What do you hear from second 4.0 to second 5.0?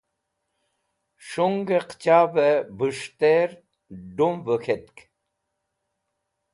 d̃umvẽ k̃het.